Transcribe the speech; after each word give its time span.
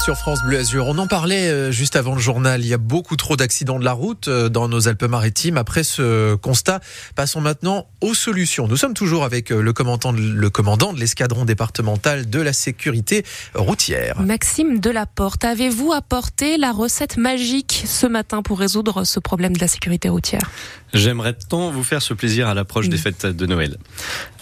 30 0.00 0.04
sur 0.04 0.16
France 0.16 0.42
Bleu 0.42 0.58
Azur. 0.58 0.86
On 0.86 0.98
en 0.98 1.06
parlait 1.06 1.48
euh, 1.48 1.70
juste 1.70 1.96
avant 1.96 2.14
le 2.14 2.20
journal. 2.20 2.62
Il 2.62 2.66
y 2.66 2.74
a 2.74 2.78
beaucoup 2.78 3.16
trop 3.16 3.36
d'accidents 3.36 3.78
de 3.78 3.84
la 3.84 3.92
route 3.92 4.28
euh, 4.28 4.48
dans 4.48 4.68
nos 4.68 4.88
Alpes-Maritimes. 4.88 5.56
Après 5.56 5.84
ce 5.84 6.34
constat, 6.36 6.80
passons 7.14 7.40
maintenant 7.40 7.86
aux 8.00 8.14
solutions. 8.14 8.68
Nous 8.68 8.76
sommes 8.76 8.94
toujours 8.94 9.24
avec 9.24 9.50
euh, 9.50 9.60
le 9.60 9.72
commandant, 9.72 10.12
le 10.12 10.50
commandant 10.50 10.92
de 10.92 11.00
l'escadron 11.00 11.44
départemental 11.44 12.28
de 12.30 12.40
la 12.40 12.52
sécurité 12.52 13.24
routière. 13.54 14.20
Maxime 14.20 14.80
Delaporte, 14.80 15.44
avez-vous 15.44 15.92
apporté 15.92 16.56
la 16.56 16.72
recette 16.72 17.16
magique 17.16 17.84
ce 17.86 18.06
matin 18.06 18.42
pour 18.42 18.58
résoudre 18.58 19.04
ce 19.04 19.20
problème 19.20 19.54
de 19.54 19.60
la 19.60 19.68
sécurité 19.68 20.08
routière? 20.08 20.50
J'aimerais 20.92 21.34
tant 21.34 21.70
vous 21.70 21.84
faire 21.84 22.02
ce 22.02 22.14
plaisir 22.14 22.48
à 22.48 22.54
l'approche 22.54 22.88
des 22.88 22.96
fêtes 22.96 23.24
de 23.26 23.46
Noël. 23.46 23.76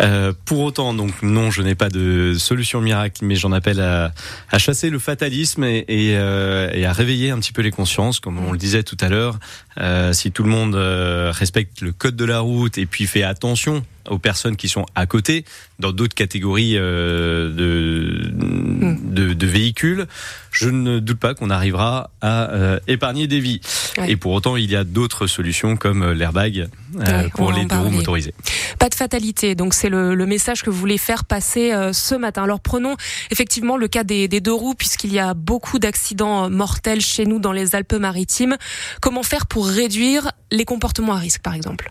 Euh, 0.00 0.32
pour 0.46 0.60
autant, 0.60 0.94
donc 0.94 1.22
non, 1.22 1.50
je 1.50 1.62
n'ai 1.62 1.74
pas 1.74 1.90
de 1.90 2.34
solution 2.38 2.80
miracle, 2.80 3.24
mais 3.24 3.34
j'en 3.34 3.52
appelle 3.52 3.80
à, 3.80 4.12
à, 4.50 4.58
chasser 4.58 4.88
le 4.88 4.98
fatalisme 4.98 5.47
et, 5.58 5.84
et, 5.88 6.16
euh, 6.16 6.70
et, 6.72 6.84
à 6.84 6.92
réveiller 6.92 7.30
un 7.30 7.38
petit 7.38 7.52
peu 7.52 7.62
les 7.62 7.70
consciences, 7.70 8.20
comme 8.20 8.38
on 8.38 8.52
le 8.52 8.58
disait 8.58 8.82
tout 8.82 8.96
à 9.00 9.08
l'heure. 9.08 9.38
Euh, 9.80 10.12
si 10.12 10.32
tout 10.32 10.42
le 10.42 10.50
monde 10.50 10.74
euh, 10.74 11.30
respecte 11.32 11.80
le 11.80 11.92
code 11.92 12.16
de 12.16 12.24
la 12.24 12.40
route 12.40 12.78
et 12.78 12.86
puis 12.86 13.06
fait 13.06 13.22
attention 13.22 13.84
aux 14.10 14.18
personnes 14.18 14.56
qui 14.56 14.68
sont 14.68 14.86
à 14.94 15.06
côté 15.06 15.44
dans 15.78 15.92
d'autres 15.92 16.14
catégories 16.14 16.76
euh, 16.76 17.50
de, 17.50 18.30
de, 18.32 19.34
de, 19.34 19.46
véhicules, 19.46 20.06
je 20.50 20.68
ne 20.68 20.98
doute 20.98 21.18
pas 21.18 21.34
qu'on 21.34 21.50
arrivera 21.50 22.10
à 22.20 22.50
euh, 22.50 22.80
épargner 22.88 23.26
des 23.26 23.40
vies. 23.40 23.60
Ouais. 23.98 24.12
Et 24.12 24.16
pour 24.16 24.32
autant, 24.32 24.56
il 24.56 24.70
y 24.70 24.76
a 24.76 24.84
d'autres 24.84 25.26
solutions 25.26 25.76
comme 25.76 26.12
l'airbag 26.12 26.68
euh, 26.96 27.22
ouais, 27.22 27.28
pour 27.30 27.52
les 27.52 27.64
deux 27.64 27.78
roues 27.78 27.90
motorisées. 27.90 28.34
Pas 28.78 28.88
de 28.88 28.94
fatalité, 28.94 29.54
donc 29.54 29.74
c'est 29.74 29.88
le, 29.88 30.14
message 30.26 30.62
que 30.62 30.70
vous 30.70 30.78
voulez 30.78 30.98
faire 30.98 31.24
passer 31.24 31.72
euh, 31.72 31.92
ce 31.92 32.14
matin. 32.14 32.44
Alors 32.44 32.60
prenons 32.60 32.96
effectivement 33.30 33.76
le 33.76 33.88
cas 33.88 34.04
des, 34.04 34.28
des 34.28 34.40
deux 34.40 34.52
roues, 34.52 34.74
puisqu'il 34.74 35.12
y 35.12 35.18
a 35.18 35.34
beaucoup 35.34 35.78
d'accidents 35.78 36.48
mortels 36.48 37.00
chez 37.00 37.26
nous 37.26 37.38
dans 37.38 37.52
les 37.52 37.74
Alpes-Maritimes. 37.74 38.56
Comment 39.00 39.22
faire 39.22 39.46
pour 39.46 39.66
réduire 39.66 40.32
les 40.50 40.64
comportements 40.64 41.14
à 41.14 41.18
risque, 41.18 41.42
par 41.42 41.54
exemple? 41.54 41.90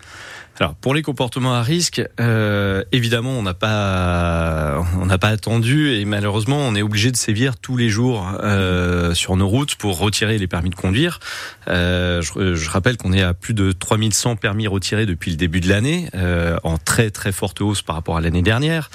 Alors 0.60 0.74
pour 0.74 0.96
les 0.96 1.04
comportements 1.04 1.54
à 1.54 1.62
risque, 1.62 2.02
euh, 2.20 2.84
évidemment 2.92 3.32
on 3.32 3.44
n'a 3.44 3.54
pas 3.54 4.84
on 5.00 5.06
n'a 5.06 5.20
pas 5.20 5.28
attendu 5.28 5.92
et 5.94 6.06
malheureusement 6.06 6.58
on 6.58 6.74
est 6.74 6.82
obligé 6.82 7.12
de 7.12 7.16
sévir 7.16 7.58
tous 7.58 7.78
les 7.78 7.90
jours 7.90 8.28
euh, 8.42 9.14
sur 9.14 9.36
nos 9.36 9.48
routes 9.48 9.76
pour 9.76 10.00
retirer 10.00 10.40
les 10.40 10.48
permis 10.48 10.72
de 10.72 10.76
conduire. 10.76 11.20
Euh, 11.68 12.24
je, 12.24 12.56
je, 12.56 12.70
rappelle 12.70 12.98
qu'on 12.98 13.14
est 13.14 13.22
à 13.22 13.36
plus 13.36 13.54
de 13.54 13.72
3100 13.72 14.38
permis 14.38 14.68
retirés 14.68 15.06
depuis 15.06 15.30
le 15.30 15.38
début 15.38 15.62
de 15.62 15.70
l'année, 15.70 16.10
en 16.64 16.78
très 16.78 17.12
très 17.12 17.32
forte 17.32 17.62
hausse 17.62 17.82
par 17.82 17.96
rapport 17.96 18.18
à 18.18 18.22
l'année 18.22 18.42
dernière. 18.42 18.90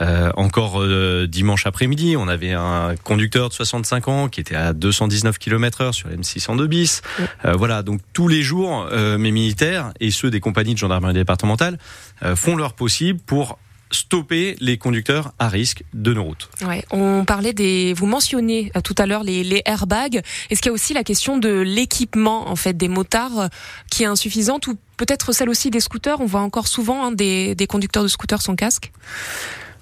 Euh, 0.00 0.30
encore 0.36 0.82
dimanche 1.26 1.66
après-midi, 1.66 2.16
on 2.16 2.28
avait 2.28 2.52
un 2.52 2.94
conducteur 3.02 3.48
de 3.48 3.54
65 3.54 4.08
ans 4.08 4.28
qui 4.28 4.40
était 4.40 4.54
à 4.54 4.72
219 4.72 5.38
km/h 5.38 5.92
sur 5.92 6.08
la 6.08 6.16
M602 6.16 6.66
bis. 6.66 7.02
voilà 7.44 7.82
donc 7.82 8.00
tous 8.12 8.28
les 8.28 8.42
jours 8.42 8.88
mes 9.18 9.30
militaires 9.30 9.92
et 10.00 10.10
ceux 10.10 10.30
des 10.30 10.40
compagnies 10.40 10.74
de 10.74 10.78
gendarmerie 10.78 11.14
départementales 11.14 11.78
euh, 12.22 12.36
font 12.36 12.56
leur 12.56 12.74
possible 12.74 13.18
pour 13.18 13.58
stopper 13.90 14.56
les 14.60 14.78
conducteurs 14.78 15.32
à 15.38 15.48
risque 15.48 15.84
de 15.92 16.14
nos 16.14 16.24
routes. 16.24 16.48
Ouais, 16.66 16.82
on 16.90 17.26
parlait 17.26 17.52
des, 17.52 17.92
vous 17.92 18.06
mentionnez 18.06 18.72
tout 18.84 18.94
à 18.96 19.04
l'heure 19.04 19.22
les, 19.22 19.44
les 19.44 19.60
airbags. 19.66 20.22
Est-ce 20.48 20.62
qu'il 20.62 20.70
y 20.70 20.72
a 20.72 20.72
aussi 20.72 20.94
la 20.94 21.04
question 21.04 21.36
de 21.36 21.60
l'équipement 21.60 22.48
en 22.48 22.56
fait 22.56 22.74
des 22.74 22.88
motards 22.88 23.50
qui 23.90 24.04
est 24.04 24.06
insuffisante 24.06 24.66
ou 24.66 24.78
peut-être 24.96 25.32
celle 25.32 25.50
aussi 25.50 25.70
des 25.70 25.80
scooters? 25.80 26.20
On 26.20 26.26
voit 26.26 26.40
encore 26.40 26.68
souvent 26.68 27.04
hein, 27.04 27.12
des, 27.12 27.54
des 27.54 27.66
conducteurs 27.66 28.02
de 28.02 28.08
scooters 28.08 28.40
sans 28.40 28.56
casque. 28.56 28.92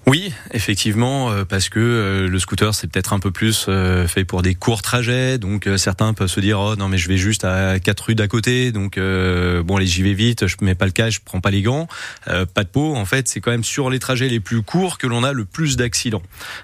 Oui, 0.07 0.33
effectivement, 0.53 1.31
euh, 1.31 1.45
parce 1.45 1.69
que 1.69 1.79
euh, 1.79 2.29
le 2.29 2.39
scooter 2.39 2.75
c'est 2.75 2.91
peut-être 2.91 3.13
un 3.13 3.21
peu 3.21 3.31
plus 3.31 3.67
euh, 3.69 4.09
fait 4.09 4.25
pour 4.25 4.43
des 4.43 4.55
courts 4.55 4.83
trajets, 4.83 5.37
donc 5.39 5.69
certains 5.77 6.15
peuvent 6.15 6.29
se 6.29 6.41
dire 6.41 6.59
oh 6.59 6.75
non 6.75 6.89
mais 6.89 6.97
je 6.97 7.09
vais 7.09 7.19
juste 7.19 7.45
à 7.45 7.79
quatre 7.79 8.07
rues 8.07 8.15
d'à 8.15 8.27
côté, 8.27 8.73
donc 8.73 8.99
bon 8.99 9.77
allez 9.77 9.87
j'y 9.87 10.03
vais 10.03 10.15
vite, 10.15 10.47
je 10.47 10.57
mets 10.63 10.75
pas 10.75 10.87
le 10.87 10.93
casque, 10.93 11.21
je 11.21 11.25
prends 11.25 11.41
pas 11.41 11.51
les 11.51 11.63
gants, 11.63 11.87
pas 12.25 12.65
de 12.65 12.69
peau. 12.69 12.97
En 12.97 13.05
fait, 13.05 13.29
c'est 13.29 13.41
quand 13.41 13.51
même 13.51 13.65
sur 13.65 13.91
les 13.91 13.99
trajets 13.99 14.29
les 14.29 14.41
plus 14.41 14.63
courts 14.63 14.99
que 14.99 15.07
l'on 15.07 15.23
a 15.23 15.33
le 15.33 15.45
plus 15.45 15.77
d'accidents. 15.77 16.23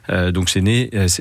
donc 0.09 0.51
c'est 0.51 0.65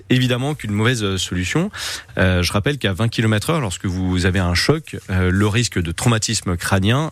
évidemment 0.09 0.55
qu'une 0.55 0.71
mauvaise 0.71 1.17
solution. 1.17 1.69
je 2.17 2.51
rappelle 2.51 2.77
qu'à 2.77 2.93
20 2.93 3.09
km/h, 3.09 3.59
lorsque 3.59 3.85
vous 3.85 4.25
avez 4.25 4.39
un 4.39 4.55
choc, 4.55 4.97
le 5.09 5.47
risque 5.47 5.79
de 5.79 5.91
traumatisme 5.91 6.57
crânien 6.57 7.11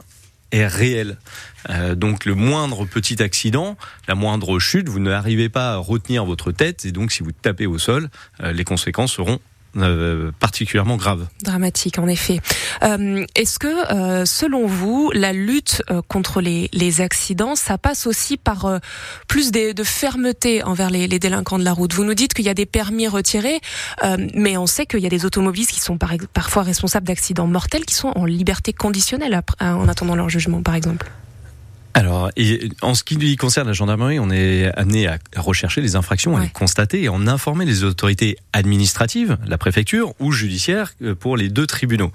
est 0.54 0.68
réel. 0.68 1.18
Euh, 1.70 1.96
donc 1.96 2.26
le 2.26 2.36
moindre 2.36 2.86
petit 2.86 3.22
accident, 3.22 3.78
la 4.08 4.16
moindre 4.16 4.60
chute, 4.60 4.88
vous 4.88 5.00
n'arrivez 5.00 5.50
pas 5.50 5.74
à 5.74 5.78
retenir 5.78 6.24
votre 6.24 6.52
tête 6.52 6.86
et 6.86 6.92
donc 6.92 7.12
si 7.12 7.24
vous 7.24 7.32
tapez 7.32 7.66
au 7.66 7.78
sol, 7.78 8.10
euh, 8.42 8.54
les 8.54 8.64
conséquences 8.64 9.14
seront 9.14 9.40
euh, 9.76 10.32
particulièrement 10.40 10.98
grave. 10.98 11.28
Dramatique, 11.42 11.98
en 11.98 12.08
effet. 12.08 12.40
Euh, 12.84 13.26
Est-ce 13.36 13.58
que, 13.58 13.92
euh, 13.92 14.24
selon 14.26 14.68
vous, 14.68 15.12
la 15.14 15.34
lutte 15.34 15.82
contre 16.08 16.42
les, 16.42 16.70
les, 16.74 17.02
accidents, 17.02 17.56
ça 17.56 17.78
passe 17.80 18.06
aussi 18.06 18.38
par 18.38 18.80
plus 19.28 19.52
de, 19.52 19.72
de, 19.72 19.84
fermeté 19.84 20.64
envers 20.64 20.92
les, 20.92 21.08
les, 21.08 21.18
délinquants 21.18 21.58
de 21.58 21.64
la 21.64 21.74
route? 21.74 21.94
Vous 21.94 22.04
nous 22.04 22.14
dites 22.14 22.34
qu'il 22.34 22.46
y 22.46 22.50
a 22.50 22.54
des 22.54 22.68
permis 22.68 23.08
retirés, 23.08 23.62
mais 24.36 24.58
on 24.58 24.68
sait 24.68 24.86
qu'il 24.86 25.00
y 25.00 25.08
a 25.08 25.10
des 25.10 25.26
automobilistes 25.26 25.72
qui 25.72 25.80
sont 25.80 25.98
par, 25.98 26.14
parfois 26.34 26.64
responsables 26.64 27.08
d'accidents 27.08 27.48
mortels, 27.48 27.86
qui 27.86 27.96
sont 27.96 28.12
en 28.16 28.26
liberté 28.26 28.74
conditionnelle 28.74 29.42
en 29.60 29.88
attendant 29.88 30.16
leur 30.16 30.30
jugement, 30.30 30.62
par 30.62 30.76
exemple. 30.76 31.10
Alors, 31.94 32.32
et 32.36 32.70
en 32.82 32.96
ce 32.96 33.04
qui 33.04 33.36
concerne 33.36 33.68
la 33.68 33.74
gendarmerie, 33.74 34.20
on 34.20 34.32
est 34.32 34.72
amené 34.76 35.08
à 35.08 35.20
rechercher 35.38 35.82
les 35.82 35.96
infractions, 35.96 36.36
à 36.36 36.40
ouais. 36.40 36.46
les 36.46 36.52
constater 36.52 37.04
et 37.04 37.10
en 37.10 37.28
informer 37.28 37.66
les 37.66 37.84
autorités 37.84 38.38
administratives, 38.52 39.38
la 39.46 39.58
préfecture 39.60 40.14
ou 40.20 40.32
judiciaire, 40.32 40.94
pour 41.20 41.38
les 41.38 41.50
deux 41.50 41.68
tribunaux. 41.68 42.12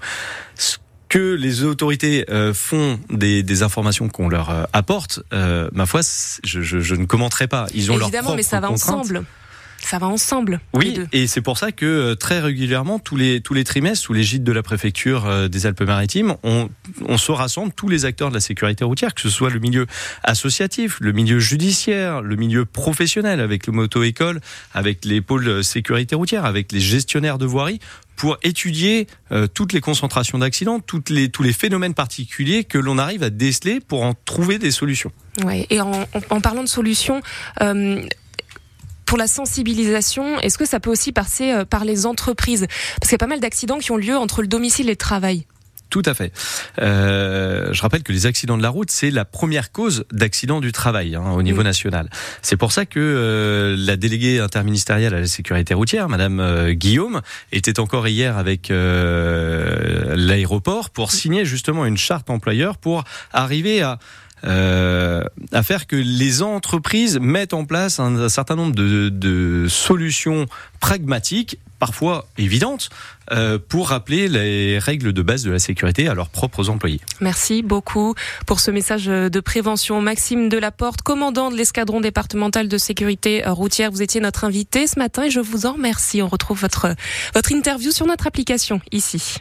Ce 0.55 0.77
que 1.09 1.33
les 1.33 1.63
autorités 1.63 2.25
euh, 2.29 2.53
font 2.53 2.99
des, 3.09 3.41
des 3.41 3.63
informations 3.63 4.07
qu'on 4.09 4.29
leur 4.29 4.51
euh, 4.51 4.63
apporte, 4.73 5.21
euh, 5.33 5.69
ma 5.73 5.85
foi, 5.85 6.01
je, 6.43 6.61
je, 6.61 6.79
je, 6.79 6.95
ne 6.95 7.05
commenterai 7.05 7.47
pas. 7.47 7.65
Ils 7.73 7.91
ont 7.91 7.99
Évidemment, 7.99 8.29
leur 8.29 8.35
mais 8.37 8.43
ça 8.43 8.59
va 8.59 8.69
ensemble 8.69 9.25
ça 9.81 9.97
va 9.97 10.07
ensemble. 10.07 10.59
Oui, 10.73 10.99
et 11.11 11.27
c'est 11.27 11.41
pour 11.41 11.57
ça 11.57 11.71
que 11.71 11.85
euh, 11.85 12.15
très 12.15 12.39
régulièrement, 12.39 12.99
tous 12.99 13.15
les 13.15 13.41
tous 13.41 13.53
les 13.53 13.63
trimestres, 13.63 14.03
sous 14.05 14.13
l'égide 14.13 14.43
de 14.43 14.51
la 14.51 14.63
préfecture 14.63 15.25
euh, 15.25 15.47
des 15.47 15.65
Alpes-Maritimes, 15.65 16.35
on, 16.43 16.69
on 17.05 17.17
se 17.17 17.31
rassemble 17.31 17.71
tous 17.73 17.89
les 17.89 18.05
acteurs 18.05 18.29
de 18.29 18.35
la 18.35 18.39
sécurité 18.39 18.83
routière, 18.83 19.13
que 19.13 19.21
ce 19.21 19.29
soit 19.29 19.49
le 19.49 19.59
milieu 19.59 19.87
associatif, 20.23 20.97
le 20.99 21.11
milieu 21.11 21.39
judiciaire, 21.39 22.21
le 22.21 22.35
milieu 22.35 22.65
professionnel, 22.65 23.39
avec 23.39 23.67
le 23.67 23.73
moto-école, 23.73 24.41
avec 24.73 25.05
les 25.05 25.21
pôles 25.21 25.63
sécurité 25.63 26.15
routière, 26.15 26.45
avec 26.45 26.71
les 26.71 26.79
gestionnaires 26.79 27.37
de 27.37 27.45
voirie, 27.45 27.79
pour 28.15 28.37
étudier 28.43 29.07
euh, 29.31 29.47
toutes 29.47 29.71
les 29.71 29.79
concentrations 29.79 30.39
d'accidents, 30.39 30.81
toutes 30.81 31.09
les, 31.09 31.29
tous 31.29 31.41
les 31.41 31.53
phénomènes 31.53 31.93
particuliers 31.93 32.65
que 32.65 32.77
l'on 32.77 32.97
arrive 32.97 33.23
à 33.23 33.29
déceler 33.29 33.79
pour 33.79 34.03
en 34.03 34.13
trouver 34.25 34.59
des 34.59 34.71
solutions. 34.71 35.11
Ouais, 35.45 35.65
et 35.69 35.79
en, 35.79 36.05
en 36.29 36.41
parlant 36.41 36.63
de 36.63 36.67
solutions, 36.67 37.21
euh, 37.61 38.01
pour 39.09 39.17
la 39.17 39.27
sensibilisation, 39.27 40.39
est-ce 40.39 40.57
que 40.57 40.65
ça 40.65 40.79
peut 40.79 40.91
aussi 40.91 41.11
passer 41.11 41.65
par 41.69 41.83
les 41.83 42.05
entreprises? 42.05 42.67
Parce 43.01 43.09
qu'il 43.09 43.13
y 43.13 43.15
a 43.15 43.17
pas 43.17 43.27
mal 43.27 43.39
d'accidents 43.39 43.79
qui 43.79 43.91
ont 43.91 43.97
lieu 43.97 44.15
entre 44.15 44.41
le 44.41 44.47
domicile 44.47 44.87
et 44.87 44.91
le 44.91 44.95
travail. 44.95 45.45
Tout 45.89 46.03
à 46.05 46.13
fait. 46.13 46.31
Euh, 46.79 47.73
je 47.73 47.81
rappelle 47.81 48.03
que 48.03 48.11
les 48.11 48.27
accidents 48.27 48.57
de 48.57 48.61
la 48.61 48.69
route, 48.69 48.91
c'est 48.91 49.09
la 49.09 49.25
première 49.25 49.71
cause 49.71 50.05
d'accident 50.11 50.61
du 50.61 50.71
travail 50.71 51.15
hein, 51.15 51.31
au 51.31 51.41
niveau 51.41 51.61
mmh. 51.61 51.65
national. 51.65 52.09
C'est 52.43 52.57
pour 52.57 52.71
ça 52.71 52.85
que 52.85 52.99
euh, 52.99 53.75
la 53.77 53.95
déléguée 53.95 54.39
interministérielle 54.39 55.15
à 55.15 55.19
la 55.19 55.27
sécurité 55.27 55.73
routière, 55.73 56.07
Madame 56.07 56.39
euh, 56.39 56.73
Guillaume, 56.73 57.21
était 57.51 57.79
encore 57.79 58.07
hier 58.07 58.37
avec 58.37 58.69
euh, 58.69 60.13
l'aéroport 60.15 60.91
pour 60.91 61.11
signer 61.11 61.43
justement 61.43 61.87
une 61.87 61.97
charte 61.97 62.29
employeur 62.29 62.77
pour 62.77 63.03
arriver 63.33 63.81
à 63.81 63.97
euh, 64.45 64.98
à 65.51 65.63
faire 65.63 65.87
que 65.87 65.95
les 65.95 66.41
entreprises 66.41 67.19
mettent 67.19 67.53
en 67.53 67.65
place 67.65 67.99
un, 67.99 68.29
certain 68.29 68.55
nombre 68.55 68.75
de, 68.75 69.65
solutions 69.69 70.45
pragmatiques, 70.79 71.59
parfois 71.79 72.27
évidentes, 72.37 72.89
euh, 73.31 73.57
pour 73.57 73.89
rappeler 73.89 74.27
les 74.27 74.79
règles 74.79 75.13
de 75.13 75.21
base 75.21 75.43
de 75.43 75.51
la 75.51 75.59
sécurité 75.59 76.07
à 76.07 76.13
leurs 76.13 76.29
propres 76.29 76.69
employés. 76.69 76.99
Merci 77.21 77.61
beaucoup 77.61 78.15
pour 78.45 78.59
ce 78.59 78.71
message 78.71 79.05
de 79.05 79.39
prévention. 79.39 80.01
Maxime 80.01 80.49
Delaporte, 80.49 81.01
commandant 81.01 81.51
de 81.51 81.55
l'escadron 81.55 82.01
départemental 82.01 82.67
de 82.67 82.77
sécurité 82.77 83.43
routière, 83.45 83.91
vous 83.91 84.01
étiez 84.01 84.21
notre 84.21 84.43
invité 84.43 84.87
ce 84.87 84.99
matin 84.99 85.23
et 85.23 85.29
je 85.29 85.39
vous 85.39 85.65
en 85.65 85.73
remercie. 85.73 86.21
On 86.21 86.27
retrouve 86.27 86.59
votre, 86.59 86.95
votre 87.33 87.51
interview 87.51 87.91
sur 87.91 88.05
notre 88.05 88.27
application 88.27 88.81
ici. 88.91 89.39